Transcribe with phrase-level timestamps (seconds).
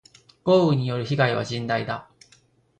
[0.45, 2.09] 豪雨による被害は甚大だ。